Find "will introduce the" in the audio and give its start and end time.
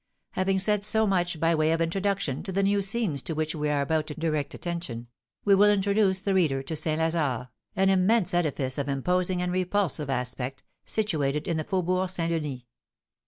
5.53-6.33